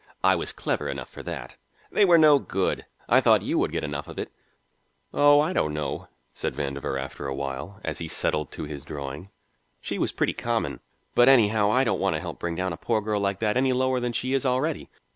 I 0.23 0.35
was 0.35 0.51
clever 0.51 0.89
enough 0.89 1.09
for 1.09 1.21
that. 1.21 1.57
They 1.91 2.05
were 2.05 2.17
no 2.17 2.39
good. 2.39 2.87
I 3.07 3.21
thought 3.21 3.43
you 3.43 3.59
would 3.59 3.71
get 3.71 3.83
enough 3.83 4.07
of 4.07 4.17
it." 4.17 4.31
"Oh, 5.13 5.39
I 5.39 5.53
don't 5.53 5.75
know," 5.75 6.07
said 6.33 6.55
Vandover 6.55 6.99
after 6.99 7.27
a 7.27 7.35
while, 7.35 7.79
as 7.83 7.99
he 7.99 8.07
settled 8.07 8.49
to 8.53 8.63
his 8.63 8.83
drawing. 8.83 9.29
"She 9.79 9.99
was 9.99 10.11
pretty 10.11 10.33
common, 10.33 10.79
but 11.13 11.29
anyhow 11.29 11.69
I 11.69 11.83
don't 11.83 11.99
want 11.99 12.15
to 12.15 12.19
help 12.19 12.39
bring 12.39 12.55
down 12.55 12.73
a 12.73 12.77
poor 12.77 12.99
girl 13.01 13.21
like 13.21 13.37
that 13.41 13.55
any 13.57 13.73
lower 13.73 13.99
than 13.99 14.11
she 14.13 14.33
is 14.33 14.43
already." 14.43 14.89